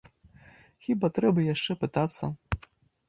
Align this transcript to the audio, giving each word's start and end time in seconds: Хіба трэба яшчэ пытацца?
Хіба 0.87 1.11
трэба 1.19 1.45
яшчэ 1.53 1.71
пытацца? 1.85 2.23